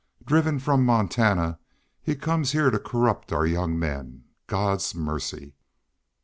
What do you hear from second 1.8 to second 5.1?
he comes here to corrupt our young men. God's